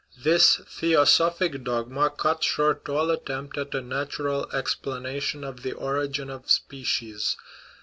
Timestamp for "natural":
3.81-4.49